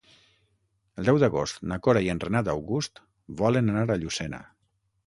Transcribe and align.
El 1.01 1.09
deu 1.09 1.19
d'agost 1.25 1.61
na 1.73 1.79
Cora 1.89 2.03
i 2.07 2.09
en 2.15 2.25
Renat 2.27 2.51
August 2.57 3.05
volen 3.45 3.73
anar 3.77 3.89
a 3.91 4.01
Llucena. 4.05 4.43